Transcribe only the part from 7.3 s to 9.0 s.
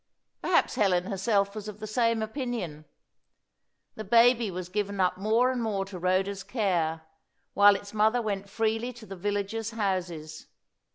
while its mother went freely